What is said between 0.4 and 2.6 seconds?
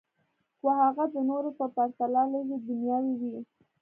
خو هغه د نورو په پرتله لږې